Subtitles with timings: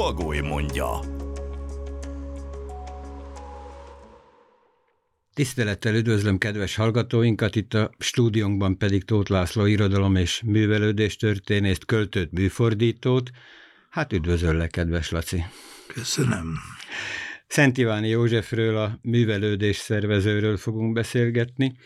[0.00, 1.00] Bagoly mondja.
[5.34, 12.32] Tisztelettel üdvözlöm kedves hallgatóinkat, itt a stúdiónkban pedig Tóth László irodalom és művelődés történészt, költőt,
[12.32, 13.30] műfordítót.
[13.90, 15.44] Hát üdvözöllek, kedves Laci.
[15.86, 16.54] Köszönöm.
[17.46, 21.76] Szent Iváni Józsefről, a művelődés szervezőről fogunk beszélgetni.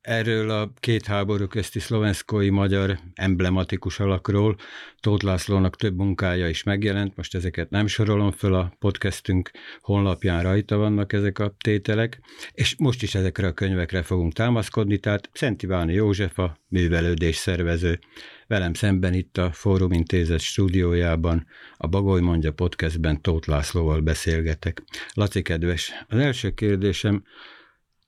[0.00, 4.56] Erről a két háború közti szlovenszkói magyar emblematikus alakról
[5.00, 10.76] Tóth Lászlónak több munkája is megjelent, most ezeket nem sorolom föl, a podcastünk honlapján rajta
[10.76, 12.20] vannak ezek a tételek,
[12.52, 17.98] és most is ezekre a könyvekre fogunk támaszkodni, tehát Szent Iváni József a művelődés szervező.
[18.46, 24.82] Velem szemben itt a Fórum Intézet stúdiójában, a Bagoly mondja podcastben Tóth Lászlóval beszélgetek.
[25.12, 27.24] Laci kedves, az első kérdésem,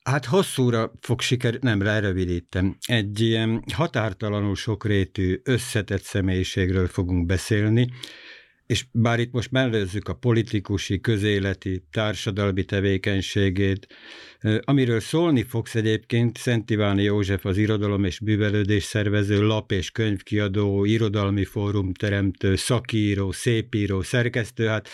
[0.02, 2.76] Hát hosszúra fog siker, nem, lerövidítem.
[2.86, 7.88] Egy ilyen határtalanul sokrétű, összetett személyiségről fogunk beszélni,
[8.66, 13.86] és bár itt most mellőzzük a politikusi, közéleti, társadalmi tevékenységét,
[14.60, 20.84] amiről szólni fogsz egyébként Szent Iváni József az irodalom és bűvelődés szervező, lap és könyvkiadó,
[20.84, 24.88] irodalmi fórum teremtő, szakíró, szépíró, szerkesztő, hát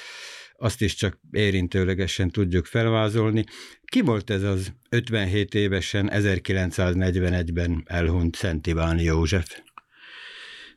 [0.61, 3.45] azt is csak érintőlegesen tudjuk felvázolni.
[3.85, 9.61] Ki volt ez az 57 évesen 1941-ben elhunyt Szent Iváni József?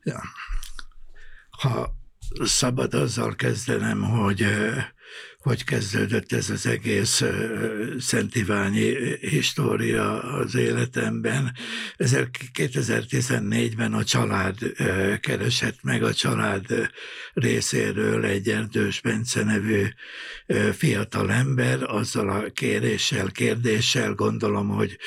[0.03, 0.21] Ja.
[1.49, 1.93] Ha
[2.43, 4.45] szabad azzal kezdenem, hogy
[5.41, 7.23] hogy kezdődött ez az egész
[7.99, 11.53] Szent Iványi história az életemben.
[11.97, 14.57] 2014-ben a család
[15.19, 16.65] keresett meg a család
[17.33, 19.85] részéről egy Erdős Bence nevű
[20.73, 24.97] fiatal ember, azzal a kéréssel, kérdéssel, gondolom, hogy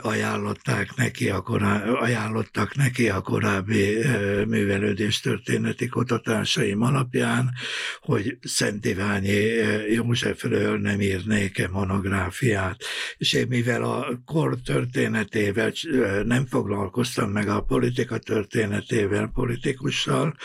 [0.00, 3.98] ajánlották neki a korá, ajánlottak neki a korábbi
[4.46, 7.52] művelődés történeti kutatásaim alapján,
[8.00, 9.43] hogy Szent Iványi
[9.88, 12.84] Józsefről nem írnék-e monográfiát.
[13.16, 15.72] És én mivel a kor történetével
[16.24, 20.36] nem foglalkoztam meg a politika történetével, politikussal,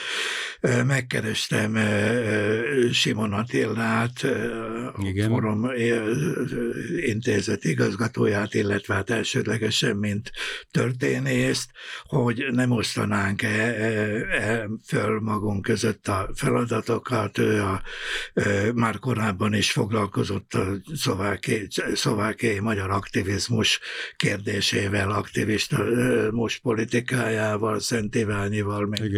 [0.85, 1.77] megkerestem
[2.91, 4.23] Simon Attillát,
[4.93, 5.71] a Forum
[6.95, 10.31] intézet igazgatóját, illetve hát elsődlegesen, mint
[10.71, 11.69] történészt,
[12.03, 17.81] hogy nem osztanánk-e e, föl magunk között a feladatokat, ő a,
[18.89, 23.79] már korábban is foglalkozott a szlovákiai, szlovákiai magyar aktivizmus
[24.15, 25.83] kérdésével, aktivista
[26.31, 29.17] most politikájával, Szent Iványival, még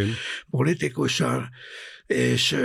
[0.50, 1.50] politikussal,
[2.12, 2.58] és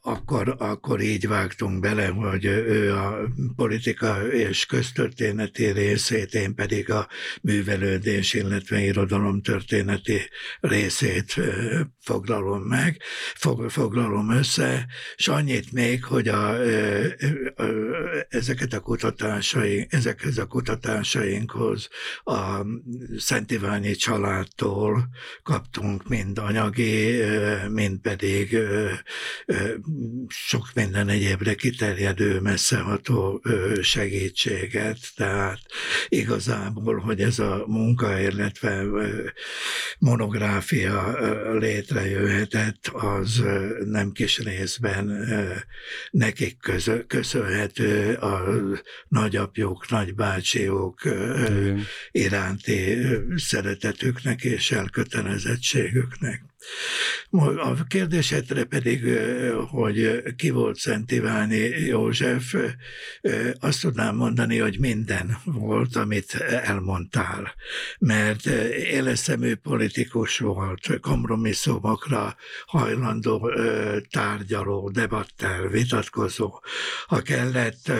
[0.00, 3.18] akkor, akkor így vágtunk bele, hogy ő a
[3.56, 7.08] politika és köztörténeti részét, én pedig a
[7.42, 10.20] művelődés, illetve irodalom történeti
[10.60, 11.40] részét
[12.00, 13.02] foglalom meg,
[13.68, 14.86] foglalom össze,
[15.16, 16.56] és annyit még, hogy a,
[18.28, 21.88] ezeket a kutatásaink, ezekhez a kutatásainkhoz
[22.24, 22.66] a
[23.16, 25.08] Szent Iványi családtól
[25.42, 27.22] kaptunk mind anyagi,
[27.68, 28.56] mind pedig
[30.28, 33.42] sok minden egyébre kiterjedő, messzeható
[33.82, 35.60] segítséget, tehát
[36.08, 38.84] igazából, hogy ez a munka, illetve
[39.98, 41.18] monográfia
[41.58, 43.42] létrejöhetett, az
[43.84, 45.28] nem kis részben
[46.10, 46.56] nekik
[47.06, 48.42] köszönhető a
[49.08, 51.00] nagyapjuk, nagybácsiuk
[52.10, 52.96] iránti
[53.36, 56.49] szeretetüknek és elkötelezettségüknek.
[57.56, 59.18] A kérdésedre pedig,
[59.70, 62.54] hogy ki volt Szent Iváni József,
[63.60, 67.54] azt tudnám mondani, hogy minden volt, amit elmondtál.
[67.98, 72.36] Mert éleszemű politikus volt, kompromisszumokra
[72.66, 73.50] hajlandó
[74.10, 76.60] tárgyaló, debatter, vitatkozó.
[77.06, 77.92] Ha kellett,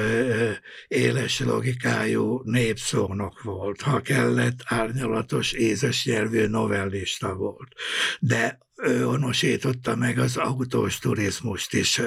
[0.89, 3.81] éles logikájú népszónok volt.
[3.81, 7.73] Ha kellett, árnyalatos, ézes nyelvű novellista volt.
[8.21, 12.01] De honosította meg az autós turizmust is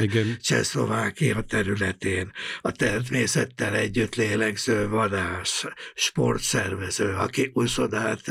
[0.00, 0.38] Igen.
[0.40, 2.32] Csehszlovákia területén.
[2.60, 5.64] A természettel együtt lélegző vadász,
[5.94, 8.30] sportszervező, aki úszodát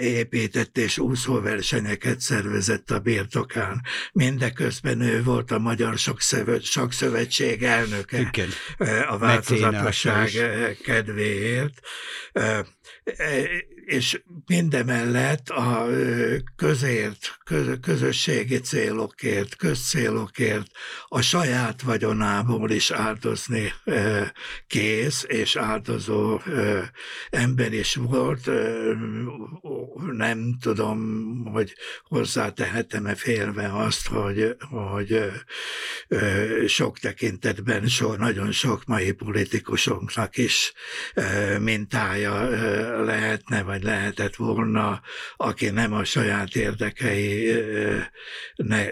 [0.00, 3.82] épített és úszóversenyeket szervezett a birtokán.
[4.12, 5.94] Mindeközben ő volt a Magyar
[6.62, 8.48] Sakszövetség elnöke Igen.
[9.08, 10.30] a változatosság
[10.82, 11.80] kedvéért
[13.86, 15.86] és mindemellett a
[16.56, 17.38] közért,
[17.80, 20.66] közösségi célokért, közcélokért
[21.08, 23.72] a saját vagyonából is áldozni
[24.66, 26.40] kész és áldozó
[27.30, 28.50] ember is volt.
[30.12, 31.00] Nem tudom,
[31.44, 35.30] hogy hozzátehetem-e félve azt, hogy, hogy
[36.66, 40.72] sok tekintetben so, nagyon sok mai politikusunknak is
[41.58, 42.48] mintája
[43.04, 45.00] lehetne, vagy lehetett volna,
[45.36, 47.54] aki nem a saját érdekei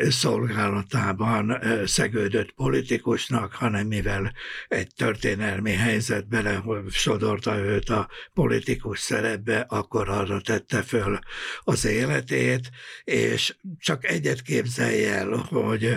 [0.08, 4.32] szolgálatában szegődött politikusnak, hanem mivel
[4.68, 11.18] egy történelmi helyzet bele sodorta őt a politikus szerepbe, akkor arra tette föl
[11.60, 12.70] az életét,
[13.04, 15.96] és csak egyet képzelj el, hogy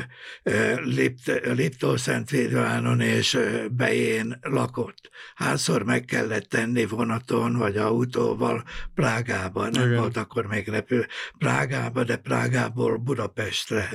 [1.44, 3.38] Liptó-Szentvédvánon és
[3.72, 5.10] Bején lakott.
[5.36, 8.64] Hányszor meg kellett tenni vonaton vagy autóval
[8.96, 10.00] Prágában, nem Igen.
[10.00, 11.06] volt akkor még repül,
[11.38, 13.90] Prágába, de Prágából Budapestre.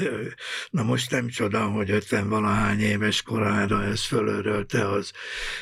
[0.70, 5.12] Na most nem csoda, hogy 50 valahány éves korára ez fölörölte az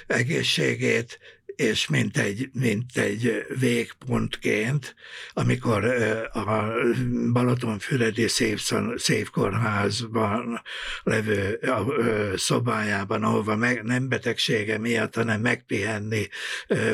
[0.06, 1.18] egészségét,
[1.60, 4.94] és mint egy, mint egy végpontként,
[5.32, 5.84] amikor
[6.32, 6.72] a
[7.32, 8.26] Balatonfüredi
[8.96, 10.62] szépkórházban
[11.02, 11.60] levő
[12.36, 16.28] szobájában, ahova meg, nem betegsége miatt, hanem megpihenni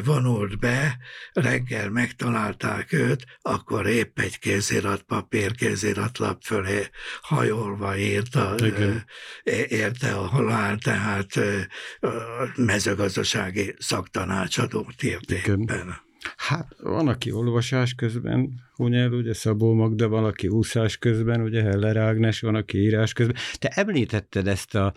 [0.04, 0.98] vonult be,
[1.32, 6.88] reggel megtalálták őt, akkor épp egy kézirat, papír kéziratlap fölé
[7.20, 8.54] hajolva írta,
[9.68, 11.38] érte a halál, tehát
[12.56, 16.04] mezőgazdasági szaktanács tanácsadó térdében.
[16.36, 21.96] Hát van, aki olvasás közben hunyel, ugye Szabó Magda, van, aki úszás közben, ugye Heller
[21.96, 23.36] Ágnes, van, aki írás közben.
[23.58, 24.92] Te említetted ezt a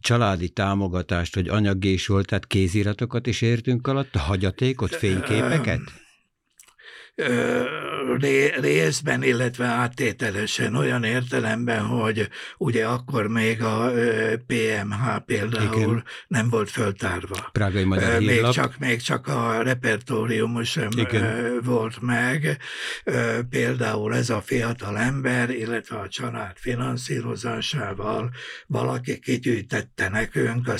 [0.00, 5.80] családi támogatást, hogy anyagés volt, tehát kéziratokat is értünk alatt, a hagyatékot, fényképeket?
[8.60, 12.28] Részben, illetve áttételesen olyan értelemben, hogy
[12.58, 13.92] ugye akkor még a
[14.46, 16.04] PMH például Igen.
[16.28, 17.48] nem volt föltárva.
[17.52, 21.60] Prágai Magyar még csak, még csak a repertórium sem Igen.
[21.64, 22.58] volt meg.
[23.50, 28.30] Például ez a fiatal ember, illetve a család finanszírozásával
[28.66, 30.74] valaki kigyűjtette nekünk a,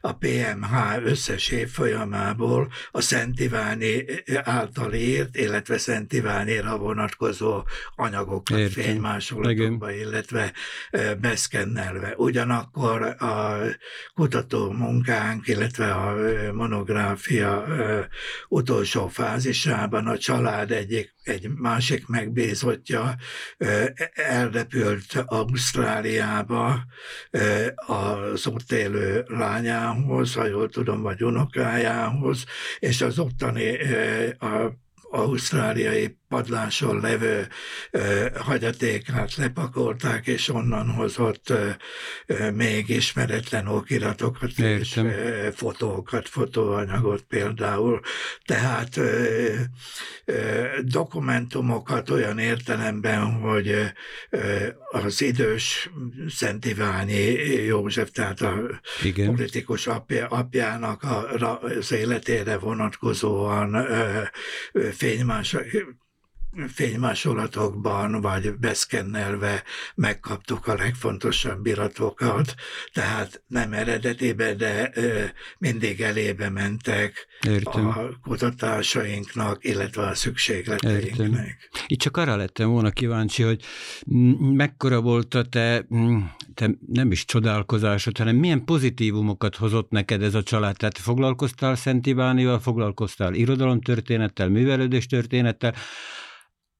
[0.00, 4.04] a PMH összes évfolyamából a Szent Iváni
[4.44, 7.62] által írt illetve Szent Ivánére vonatkozó
[7.94, 8.84] anyagokat Értem.
[8.84, 10.52] fénymásolatokba, illetve
[11.20, 12.14] beszkennelve.
[12.16, 13.58] Ugyanakkor a
[14.14, 16.14] kutató munkánk, illetve a
[16.52, 17.64] monográfia
[18.48, 23.14] utolsó fázisában a család egyik egy másik megbízottja
[24.14, 26.84] elrepült Ausztráliába
[27.86, 32.44] az ott élő lányához, ha jól tudom, vagy unokájához,
[32.78, 33.78] és az ottani
[34.38, 34.84] a
[35.16, 37.48] ausztráliai padláson levő
[37.90, 41.68] ö, hagyatékát lepakolták, és onnan hozott ö,
[42.26, 44.78] ö, még ismeretlen okiratokat Értem.
[44.78, 48.00] és ö, fotókat, fotóanyagot például.
[48.44, 49.52] Tehát ö,
[50.24, 53.68] ö, dokumentumokat olyan értelemben, hogy
[54.30, 55.90] ö, az idős
[56.28, 57.32] Szent Iványi
[57.64, 59.26] József, tehát a Igen.
[59.34, 61.28] politikus apja, apjának a,
[61.62, 64.22] az életére vonatkozóan ö,
[64.92, 65.56] fénymás
[66.68, 69.62] fénymásolatokban, vagy beszkennelve
[69.94, 72.54] megkaptuk a legfontosabb iratokat,
[72.92, 74.92] tehát nem eredetibe, de
[75.58, 77.86] mindig elébe mentek Értem.
[77.86, 81.18] a kutatásainknak, illetve a szükségleteinknek.
[81.18, 81.46] Értem.
[81.86, 83.62] Itt csak arra lettem volna kíváncsi, hogy
[84.38, 85.86] mekkora volt a te,
[86.54, 90.76] te nem is csodálkozásod, hanem milyen pozitívumokat hozott neked ez a család?
[90.76, 95.74] Tehát foglalkoztál Szent Ivánival, foglalkoztál irodalomtörténettel, művelődéstörténettel,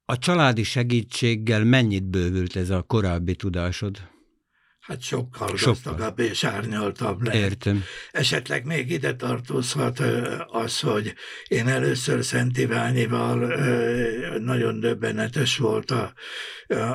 [0.08, 3.98] a családi segítséggel mennyit bővült ez a korábbi tudásod?
[4.86, 5.72] Hát sokkal, sokkal.
[5.72, 7.34] gazdagabb és árnyaltabb lett.
[7.34, 7.84] Értem.
[8.10, 9.98] Esetleg még ide tartozhat
[10.46, 11.14] az, hogy
[11.48, 13.54] én először Szent Iványival
[14.38, 16.12] nagyon döbbenetes volt a,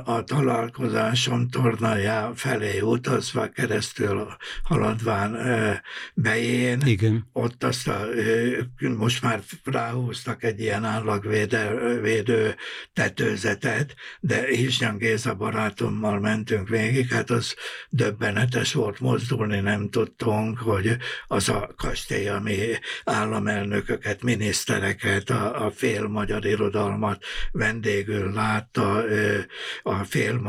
[0.04, 4.28] a találkozásom tornájá felé utazva keresztül
[4.64, 5.38] haladván
[6.14, 6.82] bején.
[6.86, 7.30] Igen.
[7.34, 8.06] Ott azt a,
[8.98, 12.56] most már ráhúztak egy ilyen állagvédő
[12.94, 17.56] tetőzetet, de Hisnyang Géza barátommal mentünk végig, hát az
[17.90, 20.98] döbbenetes volt, mozdulni nem tudtunk, hogy
[21.28, 22.58] az a kastély, ami
[23.04, 29.04] államelnököket, minisztereket, a, a fél magyar irodalmat vendégül látta,
[29.84, 30.42] a, fél,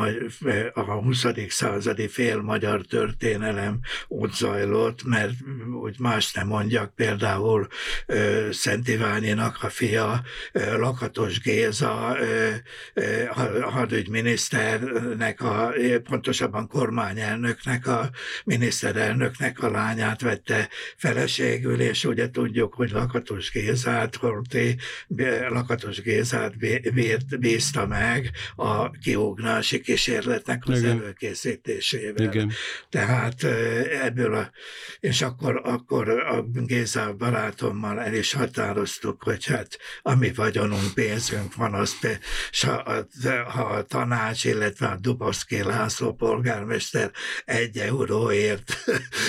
[0.75, 1.27] a 20.
[1.49, 5.33] századi fél magyar történelem ott zajlott, mert
[5.83, 7.67] úgy más nem mondjak, például
[8.51, 10.23] Szent Iványinak a fia,
[10.53, 12.17] Lakatos Géza,
[13.61, 15.73] hadügyminiszternek, a,
[16.05, 16.69] pontosabban
[17.23, 18.11] kormányelnöknek, a
[18.45, 24.77] miniszterelnöknek a lányát vette feleségül, és ugye tudjuk, hogy Lakatos Gézát, Horti,
[25.49, 26.55] Lakatos Gézát
[27.39, 30.91] bízta meg a kiugnási kísérletnek az Igen.
[30.91, 32.27] előkészítésével.
[32.27, 32.53] Igen.
[32.89, 33.45] Tehát
[34.03, 34.51] ebből a,
[35.01, 41.75] és akkor, akkor a Géza barátommal el is határoztuk, hogy hát ami vagyonunk, pénzünk van,
[41.75, 42.21] azt
[42.61, 43.07] ha,
[43.49, 47.12] ha a tanács, illetve a Dubovszki László polgármester
[47.45, 48.77] egy euróért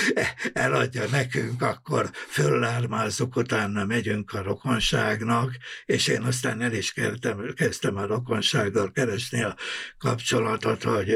[0.53, 5.51] eladja nekünk, akkor föllármázzuk, utána megyünk a rokonságnak,
[5.85, 9.55] és én aztán el is kezdtem, kezdtem a rokonsággal keresni a
[9.97, 11.15] kapcsolatot, hogy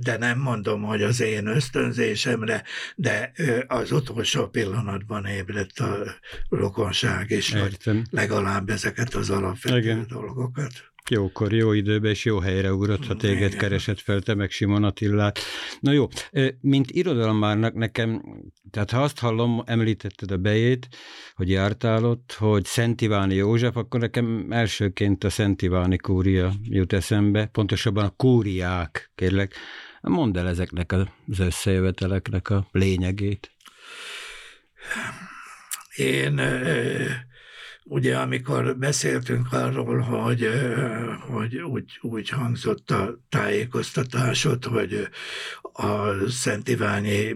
[0.00, 2.62] de nem mondom, hogy az én ösztönzésemre,
[2.96, 3.32] de
[3.66, 6.14] az utolsó pillanatban ébredt a
[6.48, 7.76] rokonság hogy
[8.10, 10.06] legalább ezeket az alapvető Igen.
[10.08, 10.93] dolgokat.
[11.10, 15.38] Jókor, jó időben és jó helyre ugrott, ha téged keresett fel, te meg Simon Attillát.
[15.80, 16.08] Na jó,
[16.60, 18.22] mint irodalmárnak nekem,
[18.70, 20.88] tehát ha azt hallom, említetted a bejét,
[21.34, 26.92] hogy jártál ott, hogy Szent Iváni József, akkor nekem elsőként a Szent Iváni kúria jut
[26.92, 29.54] eszembe, pontosabban a kúriák, kérlek.
[30.00, 33.50] Mondd el ezeknek az összejöveteleknek a lényegét.
[35.96, 36.40] Én
[37.86, 40.48] Ugye, amikor beszéltünk arról, hogy,
[41.28, 45.08] hogy úgy, úgy hangzott a tájékoztatásod, hogy
[45.76, 47.34] a Szent Iványi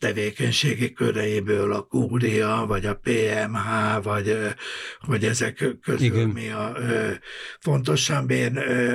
[0.00, 4.36] tevékenységi köreiből a kúria, vagy a PMH, vagy
[5.00, 6.28] hogy ezek közül Igen.
[6.28, 6.76] mi a
[7.60, 8.30] fontosabb.
[8.30, 8.52] Én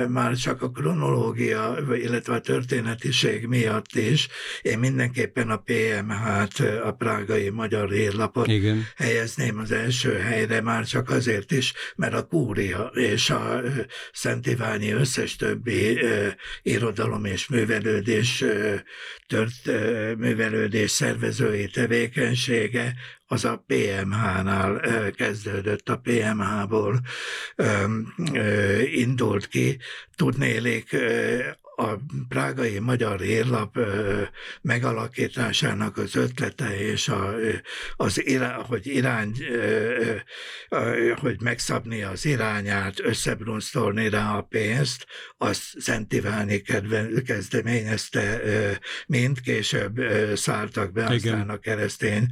[0.08, 4.28] már csak a kronológia, illetve a történetiség miatt is,
[4.62, 8.86] én mindenképpen a PMH-t, a prágai magyar hírlapot Igen.
[8.96, 13.62] helyezném az első helyre, már csak azért is, mert a kúria és a
[14.12, 15.98] Szent Iványi összes többi
[16.62, 18.44] irodalom és művelődés,
[19.26, 19.66] tört,
[20.16, 22.94] művelődés szervezői tevékenysége
[23.26, 24.80] az a PMH-nál
[25.10, 27.00] kezdődött, a PMH-ból
[28.92, 29.78] indult ki.
[30.16, 30.96] Tudnélék
[31.80, 33.78] a prágai magyar hírlap
[34.62, 37.34] megalakításának az ötlete és a,
[37.96, 39.32] az irány, hogy irány,
[41.20, 45.06] hogy megszabni az irányát, összebrunsztolni rá a pénzt,
[45.36, 46.62] azt Szent Iváni
[47.24, 48.40] kezdeményezte,
[49.06, 50.00] mind később
[50.34, 51.14] szálltak be, Igen.
[51.14, 52.26] aztán a keresztény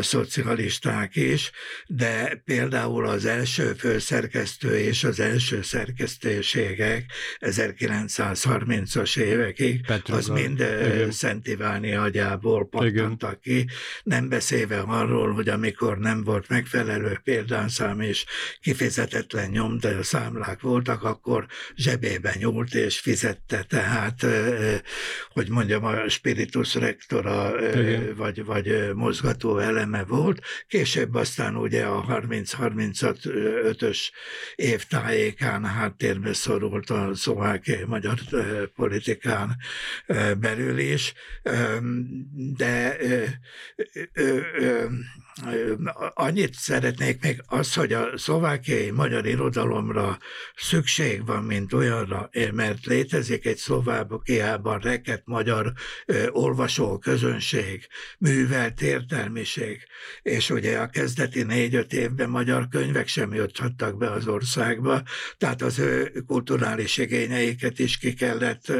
[0.00, 1.50] szocialisták is,
[1.86, 7.04] de például az első főszerkesztő és az első szerkesztőségek
[7.38, 10.22] 1930 30-as évekig, Petrogán.
[10.22, 11.10] az mind Igen.
[11.10, 13.66] Szent Iváni agyából pattantak ki,
[14.02, 18.24] nem beszélve arról, hogy amikor nem volt megfelelő példányszám és
[18.60, 24.26] kifizetetlen nyomdaszámlák voltak, akkor zsebébe nyúlt és fizette, tehát,
[25.28, 27.52] hogy mondjam, a spiritus rektora
[28.16, 30.40] vagy, vagy mozgató eleme volt.
[30.66, 33.98] Később aztán ugye a 30-35-ös
[34.54, 38.18] év tájékán háttérbe szorult a szlovákiai magyar
[38.72, 39.56] politikán
[40.38, 41.12] belül is,
[42.34, 42.96] de
[46.14, 50.18] Annyit szeretnék még az, hogy a szlovákiai magyar irodalomra
[50.56, 55.72] szükség van, mint olyanra, mert létezik egy szlovákiában reket magyar
[56.30, 57.86] olvasó közönség,
[58.18, 59.82] művelt értelmiség,
[60.22, 65.02] és ugye a kezdeti négy-öt évben magyar könyvek sem jötthattak be az országba,
[65.38, 68.72] tehát az ő kulturális igényeiket is ki kellett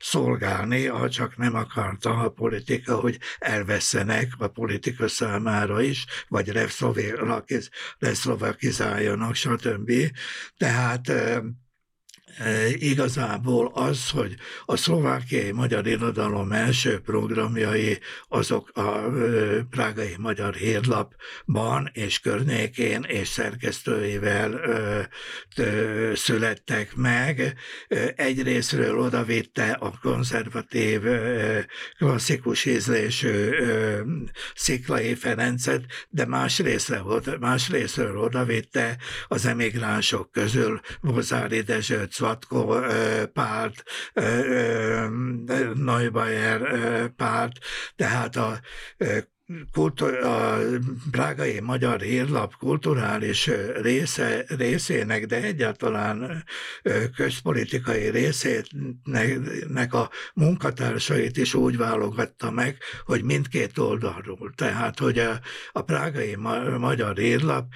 [0.00, 6.52] szolgálni, ha csak nem akarta a politika, hogy elveszenek a politika számára is, vagy
[7.98, 9.92] leszlovakizáljanak, stb.
[10.56, 11.12] Tehát
[12.78, 14.34] igazából az, hogy
[14.64, 17.98] a szlovákiai magyar irodalom első programjai
[18.28, 19.10] azok a
[19.70, 24.60] prágai magyar hírlapban és környékén és szerkesztőivel
[26.14, 27.54] születtek meg.
[28.16, 31.00] Egyrésztről odavitte a konzervatív,
[31.98, 33.50] klasszikus ízlésű
[34.54, 38.96] Sziklai Ferencet, de másrésztről, másrésztről odavitte
[39.28, 42.80] az emigránsok közül Bozári Dezsőt, Zlatko
[43.32, 43.82] párt,
[45.74, 46.60] Neubayer
[47.08, 47.58] párt,
[47.96, 48.60] tehát a
[49.72, 50.58] kultúr, a
[51.10, 53.50] Prágai Magyar Hírlap kulturális
[53.80, 54.44] része,
[55.26, 56.44] de egyáltalán
[57.16, 64.52] közpolitikai részének a munkatársait is úgy válogatta meg, hogy mindkét oldalról.
[64.54, 65.40] Tehát, hogy a,
[65.72, 66.36] a Prágai
[66.78, 67.66] Magyar Hírlap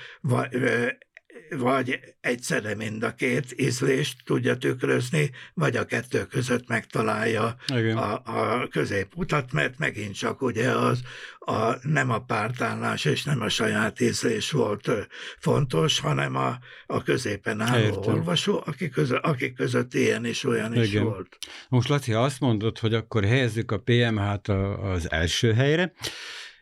[1.50, 7.56] vagy egyszerre mind a két ízlést tudja tükrözni, vagy a kettő között megtalálja
[7.94, 11.00] a, a középutat, mert megint csak ugye az
[11.38, 14.90] a, nem a pártállás és nem a saját ízlés volt
[15.38, 18.14] fontos, hanem a, a középen álló Értem.
[18.14, 20.84] olvasó, akik között, akik között ilyen és olyan Igen.
[20.84, 21.38] is volt.
[21.68, 24.48] Most Laci, azt mondod, hogy akkor helyezzük a PMH-t
[24.82, 25.92] az első helyre,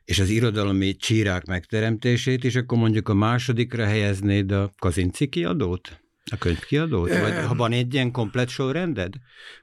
[0.04, 6.03] és az irodalmi csírák megteremtését, és akkor mondjuk a másodikra helyeznéd a Kazinci kiadót?
[6.30, 7.18] A könyvkiadót?
[7.18, 9.14] Vagy ha van egy ilyen komplet sorrended?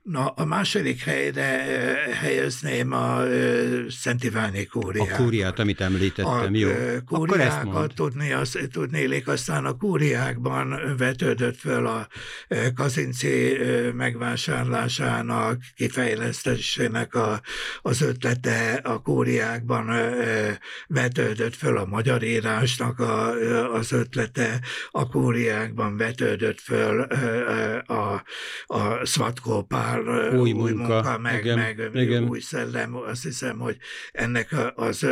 [0.02, 1.48] Na, a második helyre
[2.22, 3.22] helyezném a
[3.90, 5.12] Szent Iváni kúriát.
[5.12, 6.70] A kúriát, amit említettem, a, jó.
[7.64, 7.92] Mond.
[7.96, 12.08] tudni, az, tudnélik, aztán a kúriákban vetődött föl a
[12.76, 13.58] Kazinci
[13.94, 17.42] megvásárlásának, kifejlesztésének a,
[17.82, 19.90] az ötlete, a kúriákban
[20.88, 23.32] vetődött föl a magyar írásnak a,
[23.74, 24.60] az ötlete,
[24.92, 27.02] a kúriákban vetődött jött föl
[27.82, 28.24] a,
[28.66, 30.00] a Szvatkó pár
[30.34, 32.24] új, új munka, munka meg, igen, meg igen.
[32.24, 33.78] új szellem, azt hiszem, hogy
[34.12, 35.06] ennek az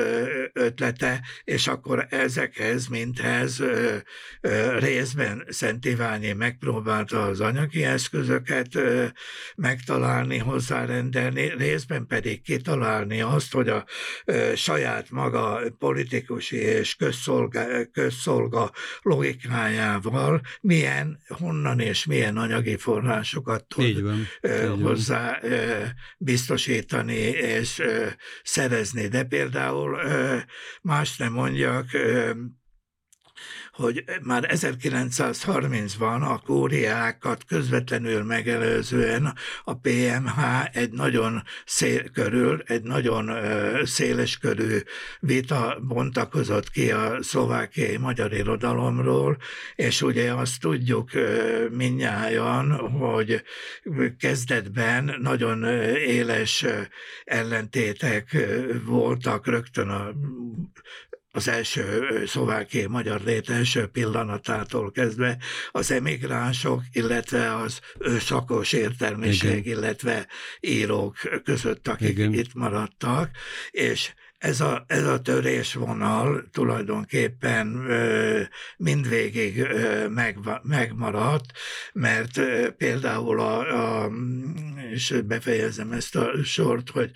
[0.54, 3.64] ötlete, és akkor ezekhez, minthez
[4.80, 8.70] részben Szent Iványi megpróbálta az anyagi eszközöket
[9.56, 13.86] megtalálni, hozzárendelni, részben pedig kitalálni azt, hogy a
[14.56, 24.02] saját maga politikusi és közszolga, közszolga logikájával milyen honnan és milyen anyagi forrásokat tud Így
[24.02, 24.28] van.
[24.44, 25.52] Így hozzá van.
[26.18, 27.82] biztosítani és
[28.44, 29.08] szerezni.
[29.08, 30.00] De például
[30.82, 31.86] más nem mondjak,
[33.80, 39.34] hogy már 1930-ban a kóriákat közvetlenül megelőzően
[39.64, 40.38] a PMH
[40.72, 43.32] egy nagyon szél körül, egy nagyon
[43.86, 44.78] széles körű
[45.20, 49.38] vita bontakozott ki a szlovákiai magyar irodalomról,
[49.76, 51.10] és ugye azt tudjuk
[51.72, 53.44] minnyáján, hogy
[54.20, 55.64] kezdetben nagyon
[55.96, 56.66] éles
[57.24, 58.38] ellentétek
[58.86, 60.12] voltak rögtön a
[61.32, 65.38] az első szlovákiai magyar lét első pillanatától kezdve
[65.72, 67.80] az emigránsok, illetve az
[68.20, 69.78] szakos értelmiség, Igen.
[69.78, 70.28] illetve
[70.60, 72.34] írók között, akik Igen.
[72.34, 73.30] itt maradtak,
[73.72, 78.42] és ez a, ez a törésvonal tulajdonképpen ö,
[78.78, 81.52] mindvégig ö, meg, megmaradt,
[81.94, 83.60] mert ö, például a,
[84.04, 84.10] a,
[84.92, 87.12] és befejezem ezt a sort, hogy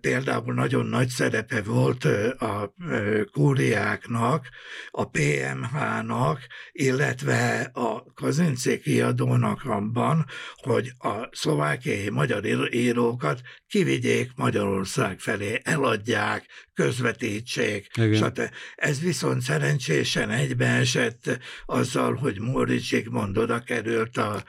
[0.00, 2.04] például nagyon nagy szerepe volt
[2.38, 4.48] a ö, kúriáknak,
[4.90, 6.40] a PMH-nak,
[6.72, 17.86] illetve a Kazinci kiadónak abban, hogy a szlovákiai magyar írókat kivigyék Magyarország felé, eladják, közvetítsék.
[17.94, 18.50] Igen.
[18.74, 24.44] Ez viszont szerencsésen egybeesett azzal, hogy Móricsik mond oda került a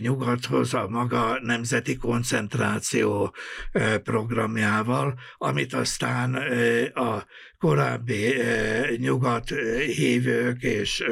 [0.00, 1.38] nyugathoz a maga
[1.84, 3.32] nemzeti koncentráció
[3.72, 7.26] e, programjával, amit aztán e, a
[7.64, 8.34] korábbi
[8.96, 9.48] nyugat
[9.86, 11.04] hívők és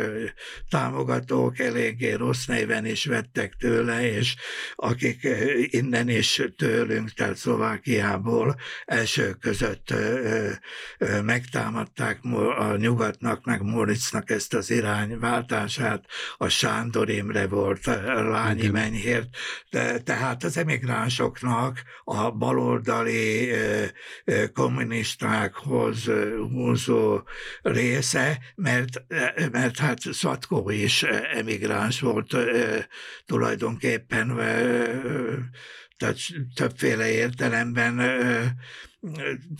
[0.69, 4.37] támogatók eléggé rossz néven is vettek tőle, és
[4.75, 5.29] akik
[5.61, 9.95] innen is tőlünk, tehát Szlovákiából első között
[11.25, 12.19] megtámadták
[12.59, 16.05] a nyugatnak, meg Moritznak ezt az irányváltását,
[16.37, 19.29] a Sándor Imre volt, Lányi Menyhért,
[19.71, 23.51] de, tehát az emigránsoknak a baloldali
[24.53, 26.11] kommunistákhoz
[26.49, 27.23] húzó
[27.63, 29.03] része, mert,
[29.51, 31.03] mert hát Szatkó is
[31.33, 32.37] emigráns volt
[33.27, 34.37] tulajdonképpen,
[35.97, 36.19] tehát
[36.55, 37.97] többféle értelemben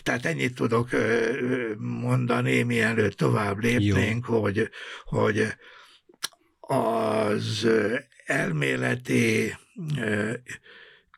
[0.03, 0.89] tehát ennyit tudok
[1.79, 4.41] mondani, mielőtt tovább lépnénk, Jó.
[4.41, 4.71] hogy,
[5.05, 5.47] hogy
[6.61, 7.69] az
[8.25, 9.57] elméleti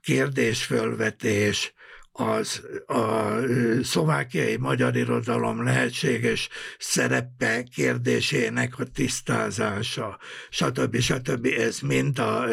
[0.00, 1.72] kérdésfölvetés,
[2.16, 3.36] az a
[3.82, 6.48] szlovákiai magyar irodalom lehetséges
[6.78, 10.18] szerepe kérdésének a tisztázása,
[10.50, 10.98] stb.
[11.00, 11.46] stb.
[11.46, 12.44] Ez mind a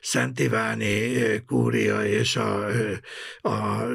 [0.00, 1.12] Szent Iváni
[1.46, 2.66] kúria és a,
[3.40, 3.86] a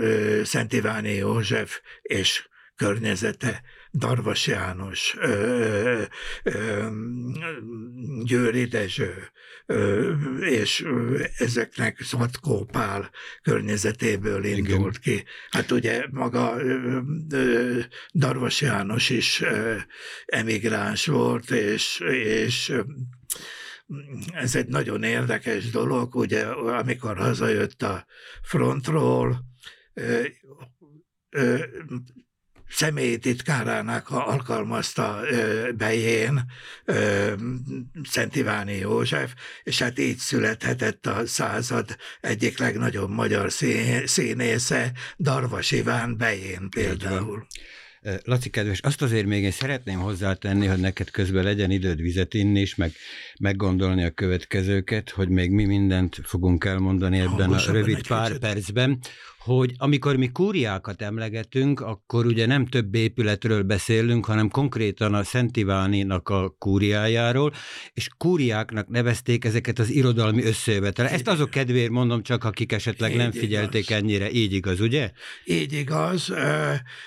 [0.44, 3.62] Szent Iváni József és környezete
[3.94, 5.16] Darvas János,
[8.24, 9.14] Győri Dezső,
[10.40, 10.86] és
[11.38, 15.18] ezeknek Szatkó Pál környezetéből indult Igen.
[15.18, 15.24] ki.
[15.50, 16.56] Hát ugye maga
[18.14, 19.44] Darvas János is
[20.26, 22.74] emigráns volt, és, és
[24.32, 28.06] ez egy nagyon érdekes dolog, ugye amikor hazajött a
[28.42, 29.46] frontról,
[32.74, 35.20] személyi titkárának alkalmazta
[35.78, 36.46] Bején
[38.04, 39.34] Szent Iváni József,
[39.64, 43.52] és hát így születhetett a század egyik legnagyobb magyar
[44.06, 47.48] színésze, Darvas Iván Bején például.
[48.24, 52.62] Laci kedves, azt azért még én szeretném hozzátenni, hogy neked közben legyen időd vizet inni
[52.62, 52.92] is, meg
[53.40, 58.42] meggondolni a következőket, hogy még mi mindent fogunk elmondani ebben a rövid pár kicsit.
[58.42, 59.00] percben
[59.44, 65.58] hogy amikor mi kúriákat emlegetünk, akkor ugye nem több épületről beszélünk, hanem konkrétan a Szent
[65.58, 67.54] Iváninak a kúriájáról,
[67.94, 71.08] és kúriáknak nevezték ezeket az irodalmi összejövetel.
[71.08, 73.98] Ezt azok kedvéért mondom csak, akik esetleg így nem figyelték igaz.
[73.98, 74.32] ennyire.
[74.32, 75.12] Így igaz, ugye?
[75.46, 76.34] Így igaz.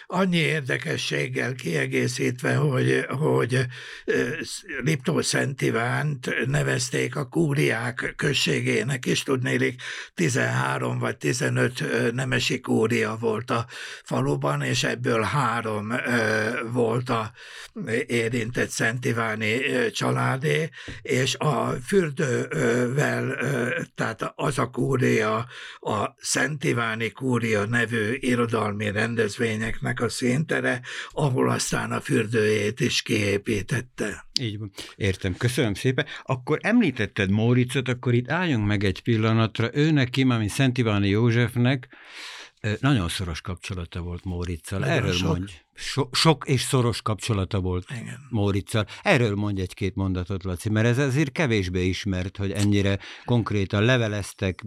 [0.06, 3.66] Annyi érdekességgel kiegészítve, hogy, hogy
[4.84, 9.82] Liptó Szent Ivánt nevezték a kúriák községének, és tudnélik
[10.14, 13.66] 13 vagy 15 nem Nemesi Kúria volt a
[14.04, 15.92] faluban, és ebből három
[16.72, 17.32] volt a
[18.06, 19.60] érintett Szent Iváni
[19.90, 20.68] családé,
[21.02, 23.36] és a fürdővel,
[23.94, 25.46] tehát az a kúria,
[25.80, 34.26] a Szent Iváni Kúria nevű irodalmi rendezvényeknek a színtere, ahol aztán a fürdőjét is kiépítette.
[34.40, 34.70] Így van.
[34.96, 35.36] Értem.
[35.36, 36.06] Köszönöm szépen.
[36.22, 39.70] Akkor említetted Móricot, akkor itt álljunk meg egy pillanatra.
[39.72, 41.88] Őnek, Kimámi Szent Iváni Józsefnek
[42.80, 44.84] nagyon szoros kapcsolata volt Móriczal.
[44.84, 45.28] Erről sok.
[45.28, 45.52] mondj.
[45.74, 48.26] So, sok és szoros kapcsolata volt Igen.
[48.30, 48.86] Móriczal.
[49.02, 54.64] Erről mondj egy-két mondatot, Laci, mert ez azért kevésbé ismert, hogy ennyire konkrétan leveleztek,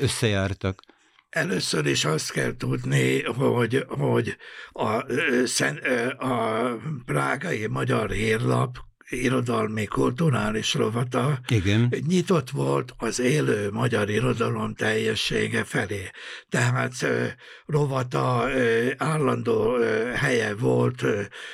[0.00, 0.82] összejártak.
[1.28, 4.36] Először is azt kell tudni, hogy, hogy
[4.72, 5.04] a,
[6.26, 8.76] a prágai magyar hírlap
[9.08, 11.94] irodalmi kulturális rovata Igen.
[12.06, 16.10] nyitott volt az élő magyar irodalom teljessége felé.
[16.48, 16.92] Tehát
[17.66, 18.48] rovata
[18.96, 19.76] állandó
[20.14, 21.04] helye volt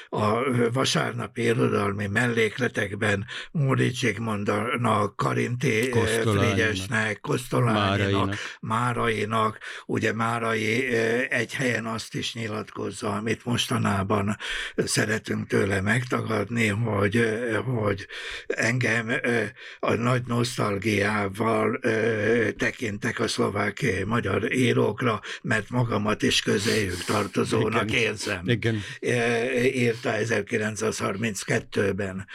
[0.08, 0.34] a
[0.72, 5.90] vasárnapi irodalmi mellékletekben Móri Zsigmondnak, Karinti
[6.22, 9.58] Frigyesnek, Kosztolányinak, Márainak.
[9.86, 10.84] Ugye Márai
[11.28, 14.36] egy helyen azt is nyilatkozza, amit mostanában
[14.76, 18.06] szeretünk tőle megtagadni, hogy hogy
[18.46, 19.12] engem
[19.78, 21.80] a nagy nosztalgiával
[22.56, 28.02] tekintek a szlovák magyar írókra, mert magamat is közéjük tartozónak Igen.
[28.02, 28.48] érzem.
[28.48, 28.80] Igen.
[29.62, 32.26] Írta 1932-ben.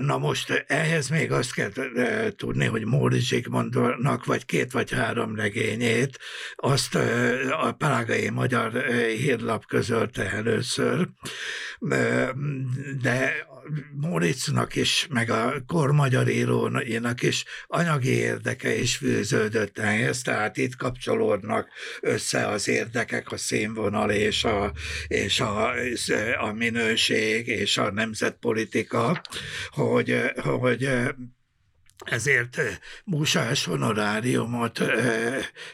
[0.00, 1.70] Na most ehhez még azt kell
[2.36, 6.18] tudni, hogy Móri Zsigmondnak vagy két vagy három regényét
[6.56, 6.94] azt
[7.50, 8.84] a Prágai Magyar
[9.16, 11.08] Hírlap közölte először,
[13.02, 13.46] de
[14.00, 20.76] Moritznak is, meg a kor magyar íróinak is anyagi érdeke is fűződött ehhez, tehát itt
[20.76, 21.68] kapcsolódnak
[22.00, 24.72] össze az érdekek, a színvonal és a,
[25.08, 25.70] és a,
[26.38, 29.22] a minőség és a nemzetpolitika,
[29.70, 30.88] hogy, hogy
[32.04, 32.60] ezért
[33.04, 34.80] músás honoráriumot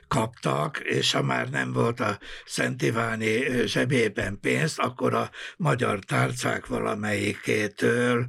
[0.08, 6.66] kaptak, és ha már nem volt a Szent Iváni zsebében pénz, akkor a magyar tárcák
[6.66, 8.26] valamelyikétől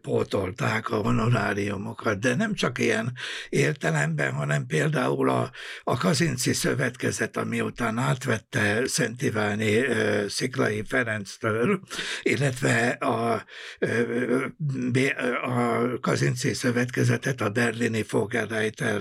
[0.00, 2.18] pótolták a honoráriumokat.
[2.18, 3.12] De nem csak ilyen
[3.48, 5.50] értelemben, hanem például a,
[5.84, 9.84] a Kazinci Szövetkezet, ami után átvette Szent Iváni
[10.28, 11.80] Sziklai Ferenctől,
[12.22, 13.44] illetve a,
[15.42, 19.00] a Kazinci Szövetkezet ötletet a berlini Fogelreiter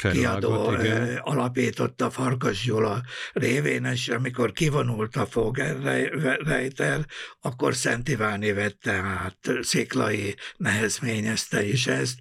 [0.00, 1.16] kiadó igen.
[1.16, 7.06] alapította Farkas Gyula révén, és amikor kivonult a Fogelreiter,
[7.40, 12.18] akkor Szent Iváni vette át, Sziklai nehezményezte is ezt,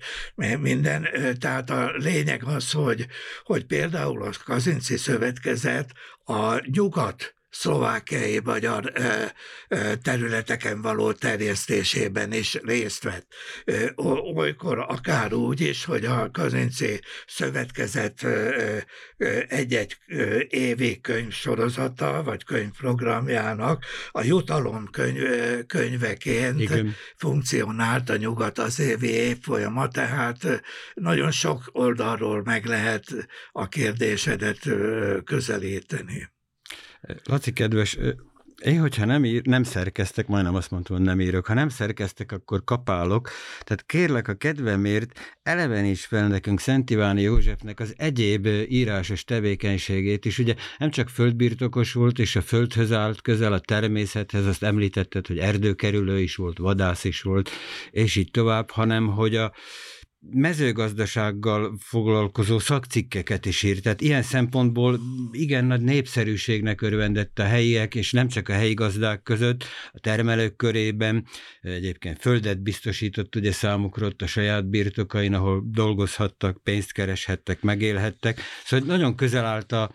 [0.60, 1.08] minden,
[1.39, 3.08] tehát a lényeg az, hogy,
[3.43, 5.91] hogy például a Kazinci Szövetkezet
[6.26, 8.92] a nyugat szlovákiai magyar
[10.02, 13.28] területeken való terjesztésében is részt vett.
[14.36, 18.26] Olykor akár úgy is, hogy a Kazinci Szövetkezet
[19.48, 19.98] egy-egy
[20.48, 25.22] évi könyvsorozata, vagy könyvprogramjának a jutalom könyv,
[25.68, 26.96] könyveként Igen.
[27.16, 30.62] funkcionált a nyugat az évi évfolyama, tehát
[30.94, 33.06] nagyon sok oldalról meg lehet
[33.52, 34.70] a kérdésedet
[35.24, 36.33] közelíteni.
[37.24, 37.98] Laci, kedves,
[38.63, 42.32] én, hogyha nem, ír, nem szerkeztek, majdnem azt mondtam, hogy nem írok, ha nem szerkeztek,
[42.32, 43.30] akkor kapálok.
[43.60, 50.26] Tehát kérlek a kedvemért, eleven is fel nekünk Szent Iváni Józsefnek az egyéb írásos tevékenységét
[50.26, 50.39] is.
[50.39, 55.38] Ugye nem csak földbirtokos volt, és a földhöz állt közel, a természethez, azt említetted, hogy
[55.38, 57.50] erdőkerülő is volt, vadász is volt,
[57.92, 59.54] és így tovább, hanem hogy a
[60.32, 63.82] mezőgazdasággal foglalkozó szakcikkeket is írt.
[63.82, 65.00] Tehát ilyen szempontból
[65.32, 70.56] igen nagy népszerűségnek örvendett a helyiek, és nem csak a helyi gazdák között, a termelők
[70.56, 71.26] körében.
[71.62, 78.42] Egyébként földet biztosított ugye számukra ott a saját birtokain, ahol dolgozhattak, pénzt kereshettek, megélhettek.
[78.66, 79.92] Szóval nagyon közel állt a,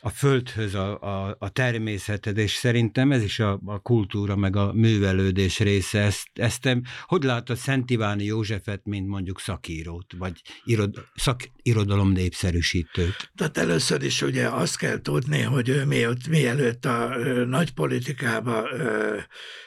[0.00, 4.72] a földhöz, a, a, a természeted, és szerintem ez is a, a kultúra, meg a
[4.72, 6.00] művelődés része.
[6.00, 6.68] Ezt, ezt
[7.06, 13.30] hogy látod Szent Iváni Józsefet, mint mondjuk szakírót, vagy irod, szakirodalom népszerűsítőt?
[13.34, 17.08] Tehát először is ugye azt kell tudni, hogy ő miatt, mielőtt a
[17.46, 18.68] nagy politikába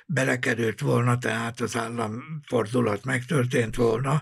[0.06, 4.22] belekerült volna, tehát az államfordulat megtörtént volna,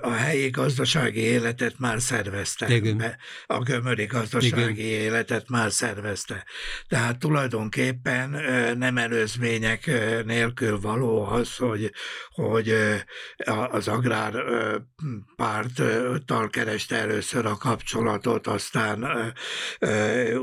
[0.00, 3.16] a helyi gazdasági életet már szervezte.
[3.46, 4.76] A gömöri gazdasági Igen.
[4.76, 6.44] életet már szervezte.
[6.88, 8.30] Tehát tulajdonképpen
[8.78, 9.90] nem előzmények
[10.24, 11.92] nélkül való az, hogy,
[12.28, 12.74] hogy
[13.70, 14.34] az agrár
[15.36, 19.06] párttal kereste először a kapcsolatot, aztán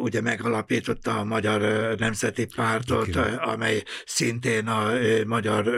[0.01, 1.62] ugye megalapította a Magyar
[1.97, 3.34] Nemzeti Pártot, Igen.
[3.36, 4.91] amely szintén a
[5.25, 5.69] magyar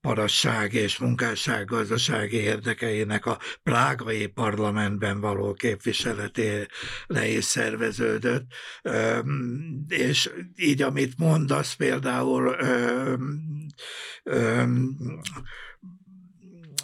[0.00, 6.66] parasság és munkásság gazdasági érdekeinek a prágai parlamentben való képviseletére
[7.26, 8.33] is szerveződött.
[9.88, 12.56] És így, amit mondasz, például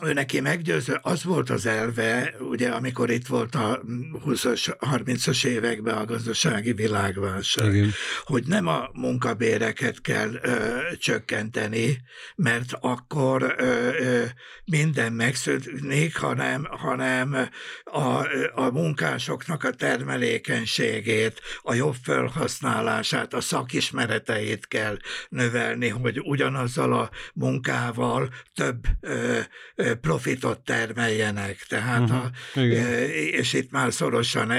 [0.03, 3.83] ő neki meggyőző, az volt az elve, ugye amikor itt volt a
[4.27, 7.91] 20-as, 30-as években a gazdasági világválság, Igen.
[8.25, 12.01] hogy nem a munkabéreket kell ö, csökkenteni,
[12.37, 13.65] mert akkor ö,
[13.99, 14.25] ö,
[14.65, 17.49] minden megszűnik, hanem, hanem
[17.85, 24.97] a, a munkásoknak a termelékenységét, a jobb felhasználását, a szakismereteit kell
[25.29, 29.39] növelni, hogy ugyanazzal a munkával több ö,
[29.75, 31.67] ö, profitot termeljenek.
[31.69, 32.25] Tehát uh-huh.
[32.55, 32.61] a,
[33.31, 34.53] és itt már szorosan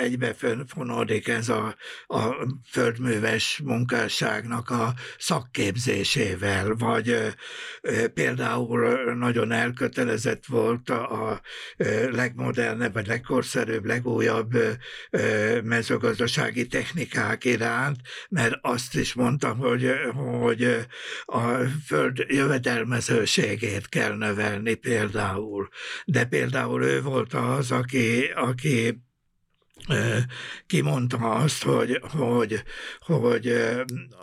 [0.00, 0.34] egybe
[0.66, 7.34] fonódik ez a, a földműves munkásságnak a szakképzésével, vagy
[8.14, 11.40] például nagyon elkötelezett volt a
[12.10, 14.58] legmodernebb, vagy legkorszerűbb, legújabb
[15.62, 20.86] mezőgazdasági technikák iránt, mert azt is mondtam, hogy, hogy
[21.24, 21.40] a
[21.86, 25.68] föld jövedelmezőségét kell növelni például.
[26.04, 29.02] De például ő volt az, aki, aki
[30.66, 32.62] kimondta azt, hogy, hogy,
[32.98, 33.46] hogy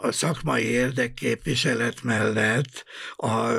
[0.01, 3.49] a szakmai érdekképviselet mellett a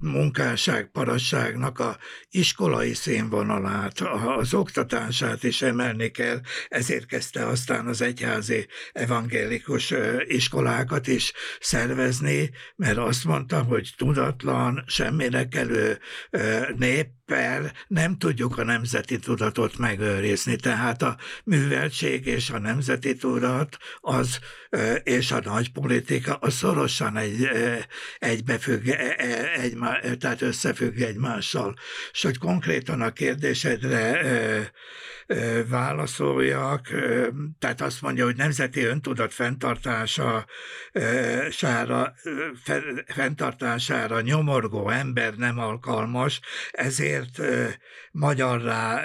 [0.00, 1.98] munkásság, parasságnak a
[2.30, 4.00] iskolai színvonalát,
[4.36, 9.94] az oktatását is emelni kell, ezért kezdte aztán az egyházi evangélikus
[10.26, 15.98] iskolákat is szervezni, mert azt mondta, hogy tudatlan, semmire kelő
[16.76, 17.08] nép
[17.88, 20.56] nem tudjuk a nemzeti tudatot megőrizni.
[20.56, 21.13] Tehát a
[21.44, 24.38] műveltség és a nemzeti tudat az,
[25.02, 27.48] és a nagy politika az szorosan egy,
[28.18, 29.78] egybefügg, e, e, egy,
[30.18, 31.74] tehát összefügg egymással.
[32.12, 34.72] És hogy konkrétan a kérdésedre
[35.68, 36.88] válaszoljak,
[37.58, 40.46] tehát azt mondja, hogy nemzeti öntudat fenntartása,
[41.50, 42.14] sára,
[43.06, 47.40] fenntartására nyomorgó ember nem alkalmas, ezért
[48.10, 49.02] magyarrá,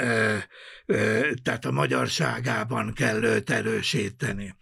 [1.43, 4.56] tehát a magyarságában kell őt erősíteni.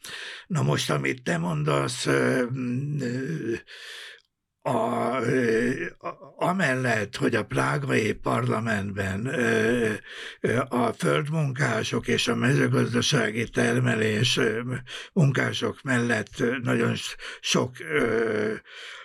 [0.47, 2.07] Na most, amit te mondasz,
[4.67, 5.21] a,
[6.37, 9.25] amellett, hogy a prágai parlamentben
[10.69, 14.39] a földmunkások és a mezőgazdasági termelés
[15.13, 16.95] munkások mellett nagyon
[17.39, 17.71] sok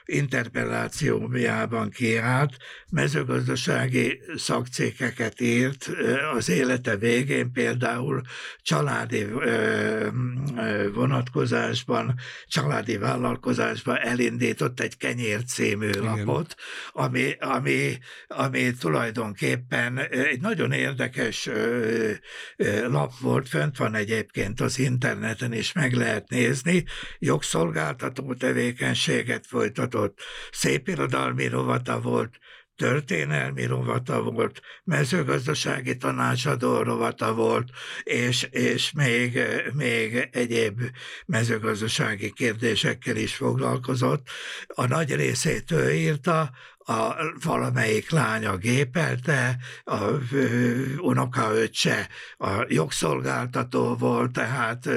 [0.05, 2.57] interpellációjában kiállt,
[2.91, 5.91] mezőgazdasági szakcékeket írt
[6.35, 8.21] az élete végén, például
[8.63, 9.27] családi
[10.95, 12.15] vonatkozásban,
[12.47, 16.03] családi vállalkozásban elindított egy kenyér című Igen.
[16.03, 16.55] lapot,
[16.93, 21.49] ami, ami, ami tulajdonképpen egy nagyon érdekes
[22.87, 26.85] lap volt, fönt van egyébként az interneten is meg lehet nézni,
[27.19, 30.19] jogszolgáltató tevékenységet folytatott,
[30.51, 32.39] szépirodalmi rovata volt,
[32.77, 37.71] történelmi rovata volt, mezőgazdasági tanácsadó rovata volt,
[38.03, 39.41] és, és még,
[39.73, 40.81] még egyéb
[41.27, 44.27] mezőgazdasági kérdésekkel is foglalkozott.
[44.67, 46.51] A nagy részét ő írta,
[46.85, 50.01] a valamelyik lánya gépelte, a
[50.99, 54.89] unokaöccse a jogszolgáltató volt, tehát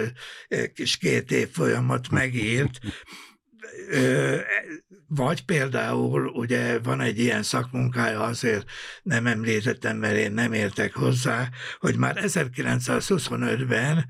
[0.73, 2.79] kis két év folyamat megírt,
[5.07, 8.69] vagy például, ugye van egy ilyen szakmunkája, azért
[9.03, 14.05] nem említettem, mert én nem értek hozzá, hogy már 1925-ben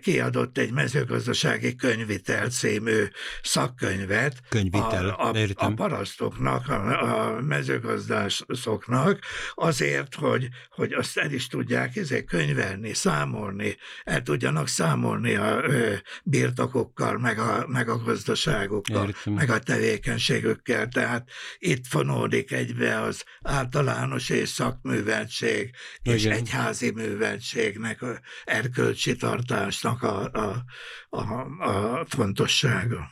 [0.00, 3.04] kiadott egy mezőgazdasági könyvitel című
[3.42, 9.18] szakkönyvet Könyvitel, a, a, a parasztoknak, a, a mezőgazdászoknak,
[9.54, 15.94] azért, hogy, hogy azt el is tudják ezért könyvelni, számolni, el tudjanak számolni a ö,
[16.24, 19.32] birtokokkal, meg a, meg a gazdaságokkal, Értem.
[19.32, 20.88] meg a tevékenységükkel.
[20.88, 25.70] Tehát itt fonódik egybe az általános és szakműveltség
[26.02, 26.36] és Igen.
[26.36, 30.64] egyházi műveltségnek a erkölcsi tartás választásnak a, a,
[31.08, 31.20] a,
[31.60, 33.10] a fontossága.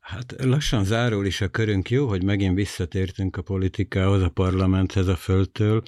[0.00, 1.90] Hát lassan zárul is a körünk.
[1.90, 5.82] Jó, hogy megint visszatértünk a politikához, a parlamenthez, a földtől.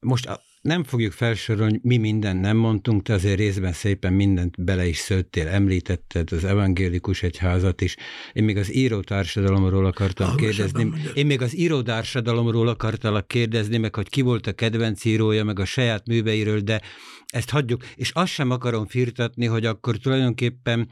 [0.00, 4.96] Most nem fogjuk felsorolni, mi mindent nem mondtunk, te azért részben szépen mindent bele is
[4.96, 7.96] szőttél, említetted az evangélikus egyházat is.
[8.32, 10.92] Én még az írótársadalomról akartam ah, kérdezni.
[11.14, 15.64] Én még az írótársadalomról akartalak kérdezni, meg hogy ki volt a kedvenc írója, meg a
[15.64, 16.80] saját műveiről, de
[17.26, 17.84] ezt hagyjuk.
[17.94, 20.88] És azt sem akarom firtatni, hogy akkor tulajdonképpen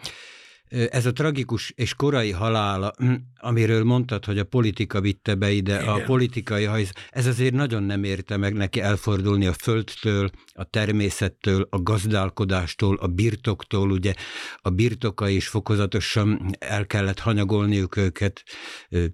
[0.91, 5.75] ez a tragikus és korai halála, hm, amiről mondtad, hogy a politika vitte be ide,
[5.75, 5.89] Igen.
[5.89, 11.67] a politikai hajsz, ez azért nagyon nem érte meg neki elfordulni a földtől, a természettől,
[11.71, 14.15] a gazdálkodástól, a birtoktól, ugye
[14.57, 18.43] a birtoka is fokozatosan el kellett hanyagolniuk őket,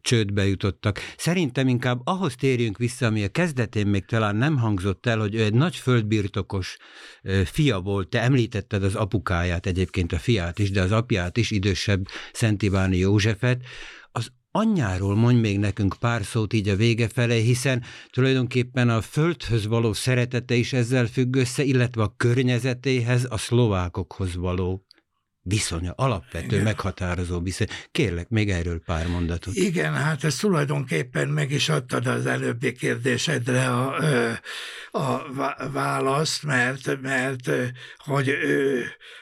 [0.00, 0.98] csődbe jutottak.
[1.16, 5.42] Szerintem inkább ahhoz térjünk vissza, ami a kezdetén még talán nem hangzott el, hogy ő
[5.42, 6.76] egy nagy földbirtokos
[7.44, 8.08] fia volt.
[8.08, 12.96] Te említetted az apukáját, egyébként a fiát is, de az apját is, idősebb Szent Iváni
[12.96, 13.62] Józsefet,
[14.12, 19.66] az anyjáról mondj még nekünk pár szót így a vége fele, hiszen tulajdonképpen a földhöz
[19.66, 24.87] való szeretete is ezzel függ össze, illetve a környezetéhez, a szlovákokhoz való
[25.48, 26.62] viszonya, alapvető, Igen.
[26.62, 27.66] meghatározó viszony.
[27.90, 29.54] Kérlek, még erről pár mondatot.
[29.54, 33.96] Igen, hát ezt tulajdonképpen meg is adtad az előbbi kérdésedre a,
[34.90, 35.32] a
[35.72, 37.50] választ, mert, mert
[37.96, 38.34] hogy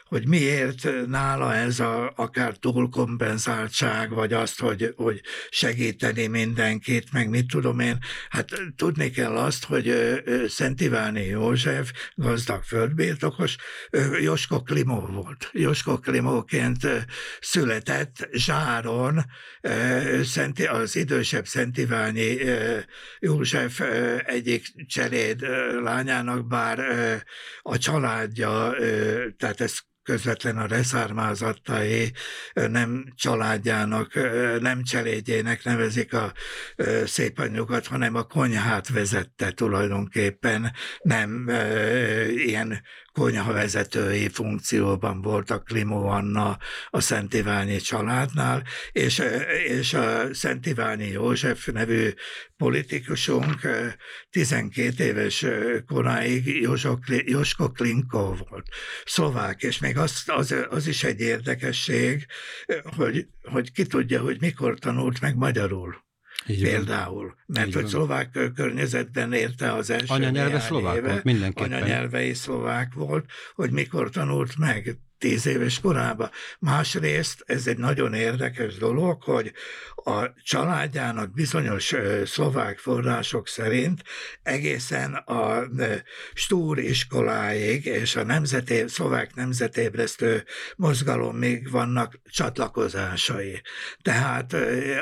[0.08, 7.46] hogy miért nála ez a akár túlkompenzáltság, vagy azt, hogy, hogy segíteni mindenkit, meg mit
[7.46, 7.98] tudom én.
[8.28, 9.94] Hát tudni kell azt, hogy
[10.48, 13.56] Szent Iváni József gazdag földbirtokos,
[14.20, 15.50] Josko Klimó volt.
[15.52, 16.86] Josko Klimóként
[17.40, 19.24] született Zsáron,
[20.68, 22.38] az idősebb Szent Iványi
[23.18, 23.80] József
[24.24, 25.40] egyik cseréd
[25.82, 26.78] lányának, bár
[27.62, 28.74] a családja,
[29.36, 32.12] tehát ez közvetlen a leszármázattai
[32.52, 34.14] nem családjának,
[34.60, 36.32] nem cselédjének nevezik a
[37.04, 41.50] szép anyukat, hanem a konyhát vezette tulajdonképpen, nem
[42.36, 46.58] ilyen konyhavezetői funkcióban voltak Klimó Anna
[46.90, 49.22] a Szent Iványi családnál, és,
[49.66, 52.08] és a Szent Iványi József nevű
[52.56, 53.60] politikusunk
[54.30, 55.44] 12 éves
[55.86, 56.46] koráig
[57.26, 58.68] Josko Klinko volt,
[59.04, 62.26] szlovák, és még az, az, az is egy érdekesség,
[62.96, 66.04] hogy, hogy ki tudja, hogy mikor tanult meg magyarul.
[66.46, 67.24] Így például.
[67.24, 67.36] Van.
[67.46, 67.90] Mert Így hogy van.
[67.90, 71.72] szlovák környezetben érte az első Anyanyelve szlovák éve, volt, mindenképpen.
[71.72, 76.30] Anyanyelve szlovák volt, hogy mikor tanult meg tíz éves korában.
[76.58, 79.52] Másrészt ez egy nagyon érdekes dolog, hogy
[79.94, 84.02] a családjának bizonyos szlovák források szerint
[84.42, 85.62] egészen a
[86.34, 90.44] Stúr iskoláig és a nemzeté, szlovák nemzetébresztő
[91.32, 93.62] még vannak csatlakozásai.
[94.02, 94.56] Tehát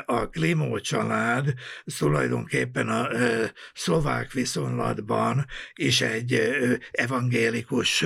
[0.05, 1.53] a Klimó család
[1.97, 3.07] tulajdonképpen a
[3.73, 6.41] szlovák viszonylatban is egy
[6.91, 8.05] evangélikus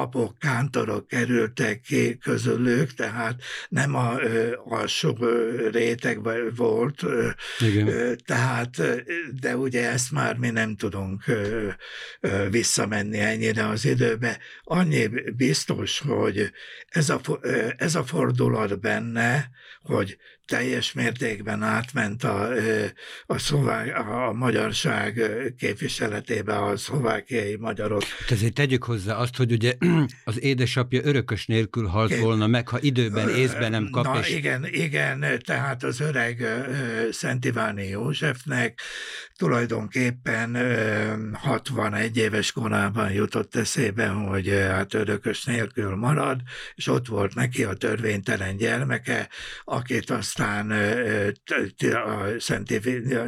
[0.00, 4.18] papok, kántorok kerültek ki közülük, tehát nem a
[4.64, 5.18] alsó
[5.70, 6.20] réteg
[6.56, 7.04] volt,
[7.58, 8.18] Igen.
[8.24, 8.82] tehát,
[9.40, 11.24] de ugye ezt már mi nem tudunk
[12.50, 14.38] visszamenni ennyire az időbe.
[14.62, 16.50] Annyi biztos, hogy
[16.88, 17.20] ez a,
[17.76, 19.50] ez a fordulat benne,
[19.82, 20.16] hogy
[20.50, 22.48] teljes mértékben átment a,
[23.26, 25.22] a, szlovák, a magyarság
[25.58, 28.02] képviseletébe a szlovákiai magyarok.
[28.02, 29.74] Hát ezért tegyük hozzá azt, hogy ugye
[30.24, 34.04] az édesapja örökös nélkül halt volna meg, ha időben, észben nem kap.
[34.04, 34.30] Na, és...
[34.30, 36.44] igen, igen, tehát az öreg
[37.10, 38.80] Szent Iváni Józsefnek
[39.36, 40.56] tulajdonképpen
[41.32, 46.40] 61 éves korában jutott eszébe, hogy hát örökös nélkül marad,
[46.74, 49.28] és ott volt neki a törvénytelen gyermeke,
[49.64, 50.70] akit azt aztán
[51.94, 52.80] a Szent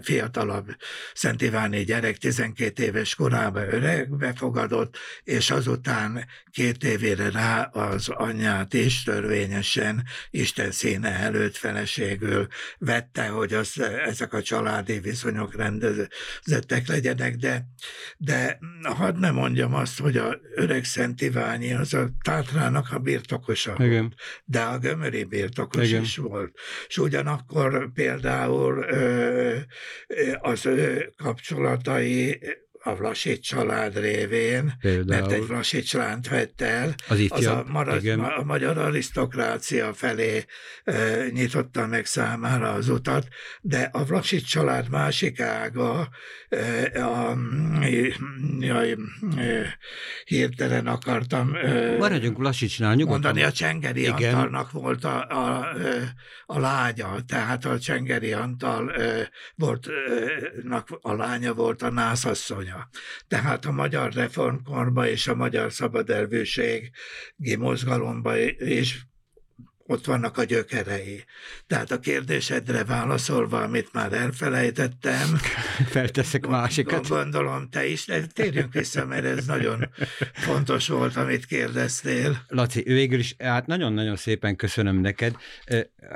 [0.02, 0.76] fiatalabb
[1.14, 8.74] Szent Iváni gyerek 12 éves korában öreg befogadott, és azután két évére rá az anyját
[8.74, 12.46] is törvényesen Isten színe előtt feleségül
[12.78, 17.64] vette, hogy az, ezek a családi viszonyok rendezettek legyenek, de,
[18.16, 23.74] de hadd ne mondjam azt, hogy a öreg Szent Iványi az a Tátrának a birtokosa
[23.78, 24.00] Igen.
[24.00, 26.02] volt, de a gömöri birtokos Igen.
[26.02, 26.58] is volt.
[26.86, 28.84] És ugyanakkor például
[30.40, 32.40] az ő kapcsolatai
[32.85, 35.20] a Vlasics család révén, Például.
[35.20, 38.07] mert egy Vlasics lányt vett el, az, az a, marad,
[38.37, 40.45] a magyar arisztokrácia felé
[40.85, 43.28] e, nyitotta meg számára az utat,
[43.61, 46.09] de a Vlasics család másik ága,
[46.49, 47.37] e, a,
[48.59, 48.97] jaj,
[49.37, 49.78] e,
[50.24, 53.20] hirtelen akartam e, Maradjunk Vlasicsnál, nyugodtan.
[53.20, 54.35] mondani, a Csengeri Igen.
[54.35, 55.66] Antalnak volt a, a,
[56.47, 62.89] a lánya, tehát a Csengeri Antal e, volt, e, a lánya volt a nászasszony alapja.
[63.29, 69.07] Tehát a magyar reformkorba és a magyar szabadelvűségi mozgalomba is
[69.93, 71.24] ott vannak a gyökerei.
[71.66, 75.36] Tehát a kérdésedre válaszolva, amit már elfelejtettem.
[75.95, 77.09] Felteszek másikat.
[77.09, 79.88] Gondolom te is, de térjünk vissza, mert ez nagyon
[80.32, 82.45] fontos volt, amit kérdeztél.
[82.49, 85.36] Laci, végül is, hát nagyon-nagyon szépen köszönöm neked.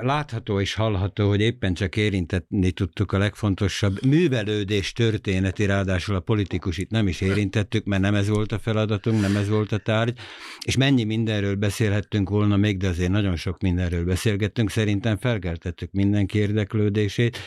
[0.01, 6.79] Látható és hallható, hogy éppen csak érintetni tudtuk a legfontosabb művelődés történeti, ráadásul a politikus
[6.79, 10.18] itt nem is érintettük, mert nem ez volt a feladatunk, nem ez volt a tárgy,
[10.64, 16.39] és mennyi mindenről beszélhettünk volna még, de azért nagyon sok mindenről beszélgettünk, szerintem felkeltettük mindenki
[16.39, 17.39] érdeklődését,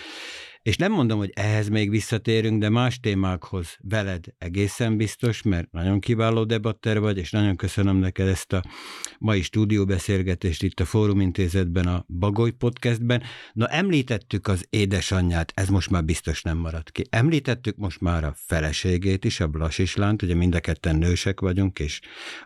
[0.62, 6.00] és nem mondom, hogy ehhez még visszatérünk, de más témákhoz veled egészen biztos, mert nagyon
[6.00, 8.64] kiváló debatter vagy, és nagyon köszönöm neked ezt a
[9.20, 13.24] mai stúdióbeszélgetést itt a Fórum Intézetben, a Bagoly Podcastben.
[13.54, 17.04] Na említettük az édesanyját, ez most már biztos nem maradt ki.
[17.10, 22.00] Említettük most már a feleségét is, a Blasislánt, ugye mind a ketten nősek vagyunk, és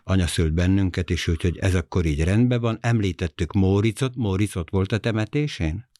[0.04, 2.78] anya szült bennünket is, úgyhogy ez akkor így rendben van.
[2.80, 5.92] Említettük Móricot, Móricot volt a temetésén?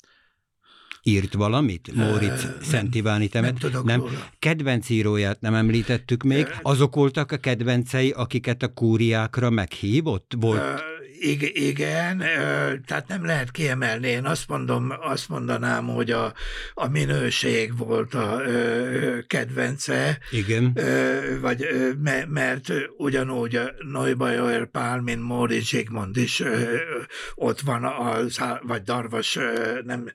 [1.04, 1.94] Írt valamit?
[1.94, 3.72] Móricz Szent Iváni temet?
[3.72, 4.02] Nem, nem.
[4.38, 6.46] Kedvenc íróját nem említettük még.
[6.62, 10.32] Azok voltak a kedvencei, akiket a kúriákra meghívott?
[10.38, 10.93] Volt?
[11.52, 12.18] Igen,
[12.86, 14.08] tehát nem lehet kiemelni.
[14.08, 16.34] Én azt, mondom, azt mondanám, hogy a,
[16.74, 18.42] a minőség volt a
[19.26, 20.18] kedvence.
[20.30, 20.78] Igen.
[21.40, 21.66] Vagy,
[22.28, 26.42] mert ugyanúgy a Neubauer Pál, mint Móri Zsigmond is
[27.34, 29.38] ott van, az, vagy Darvas,
[29.84, 30.12] nem,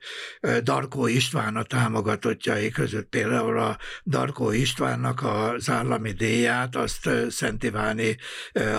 [0.62, 3.08] Darkó István a támogatottjai között.
[3.08, 8.16] Például a Darkó Istvánnak az állami díját, azt Szent Iváni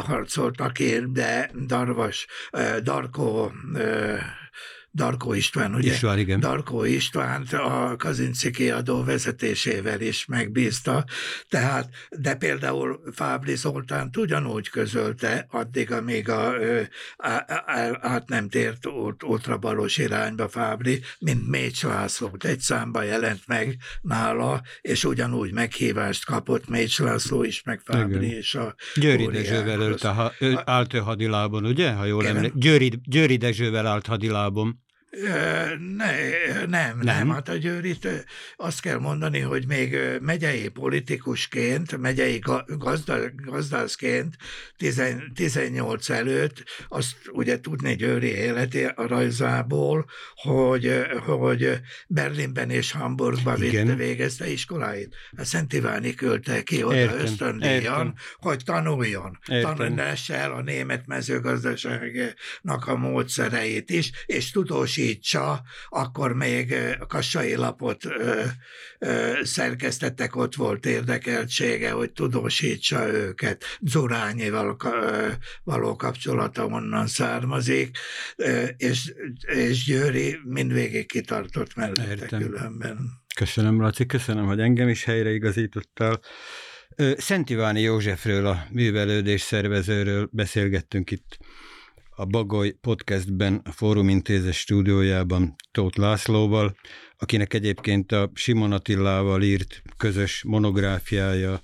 [0.06, 2.11] harcoltak én, de Darvas
[2.54, 3.52] Darko
[4.94, 5.92] Darko István, ugye?
[5.92, 6.40] István, igen.
[6.40, 11.06] Darko Istvánt a Kazinci kiadó vezetésével is megbízta,
[11.50, 16.54] tehát, de például Fábri Zoltán ugyanúgy közölte, addig, amíg a,
[17.16, 18.86] a, a, át nem tért
[19.24, 22.36] ultrabalos irányba Fábri, mint Mécs László.
[22.40, 28.38] Egy számba jelent meg nála, és ugyanúgy meghívást kapott Mécs László is, meg Fábri igen.
[28.38, 29.98] és a Győri Dezsővel
[30.66, 31.92] állt ő hadilában, ugye?
[31.92, 32.60] Ha jól emlékszem.
[32.60, 34.81] Győri, Győri Dezsővel állt hadilában.
[35.12, 37.30] Ne, nem, nem, nem.
[37.30, 38.08] Hát a Győrit
[38.56, 44.36] azt kell mondani, hogy még megyei politikusként, megyei gazda, gazdászként
[45.34, 50.06] 18 előtt azt ugye tudni Győri életi a rajzából,
[50.36, 55.16] hogy, hogy Berlinben és Hamburgban vitte, végezte iskoláit.
[55.38, 59.40] A Szent Iváni küldte ki oda ösztöndíjan, hogy tanuljon.
[59.62, 67.56] Tanuljon el a német mezőgazdaságnak a módszereit is, és tudósítson tudósítsa, akkor még a kassai
[67.56, 68.44] lapot ö,
[69.00, 73.64] ö, szerkesztettek, ott volt érdekeltsége, hogy tudósítsa őket.
[73.82, 75.28] Zurányival ö,
[75.64, 77.98] való kapcsolata onnan származik,
[78.36, 82.42] ö, és, és Győri mindvégig kitartott mellette Értem.
[82.42, 82.98] különben.
[83.36, 86.20] Köszönöm, Laci, köszönöm, hogy engem is helyreigazítottál.
[87.18, 91.38] Szent Iváni Józsefről, a művelődés szervezőről beszélgettünk itt
[92.16, 96.76] a Bagoly podcastben, a Fórum Intézet stúdiójában Tóth Lászlóval,
[97.18, 101.62] akinek egyébként a Simon Attilával írt közös monográfiája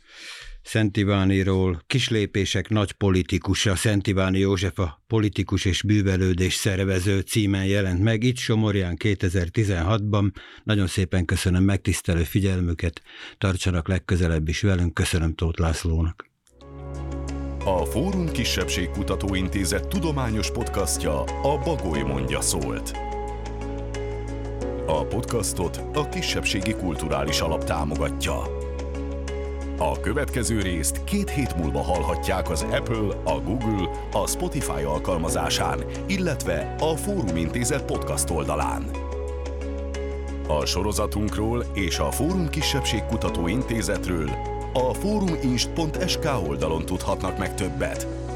[0.61, 8.03] Szent Ivániról, kislépések nagy politikusa, Szent Iváni József a politikus és bűvelődés szervező címen jelent
[8.03, 10.31] meg, itt Somorján 2016-ban.
[10.63, 13.01] Nagyon szépen köszönöm megtisztelő figyelmüket,
[13.37, 16.36] tartsanak legközelebb is velünk, köszönöm Tóth Lászlónak.
[17.67, 22.97] A Fórum Kisebbség Kutatóintézet tudományos podcastja a Bagoly mondja szólt.
[24.85, 28.41] A podcastot a Kisebbségi Kulturális Alap támogatja.
[29.77, 36.75] A következő részt két hét múlva hallhatják az Apple, a Google, a Spotify alkalmazásán, illetve
[36.79, 38.89] a Fórum Intézet podcast oldalán.
[40.47, 48.26] A sorozatunkról és a Fórum Kisebbség Kutató Intézetről a fóruminst.sk oldalon tudhatnak meg többet.